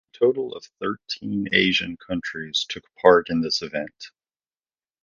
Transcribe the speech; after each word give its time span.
A 0.15 0.17
total 0.17 0.55
of 0.55 0.65
thirteen 0.79 1.47
Asian 1.53 1.95
countries 1.95 2.65
took 2.67 2.83
part 3.03 3.29
in 3.29 3.41
this 3.43 3.61
event. 3.61 4.07